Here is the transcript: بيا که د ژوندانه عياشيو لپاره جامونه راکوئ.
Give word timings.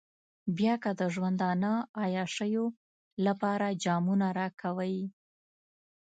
بيا 0.57 0.73
که 0.83 0.91
د 0.99 1.01
ژوندانه 1.13 1.73
عياشيو 2.01 2.65
لپاره 3.25 3.67
جامونه 3.83 4.27
راکوئ. 4.39 4.97